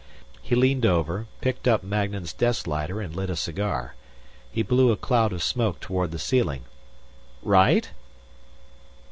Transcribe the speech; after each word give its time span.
He 0.41 0.55
leaned 0.55 0.83
over, 0.83 1.27
picked 1.41 1.67
up 1.67 1.83
Magnan's 1.83 2.33
desk 2.33 2.65
lighter 2.65 2.99
and 3.01 3.15
lit 3.15 3.29
a 3.29 3.35
cigar. 3.35 3.93
He 4.51 4.63
blew 4.63 4.91
a 4.91 4.97
cloud 4.97 5.31
of 5.31 5.43
smoke 5.43 5.79
toward 5.79 6.09
the 6.09 6.17
ceiling. 6.17 6.63
"Right?" 7.43 7.91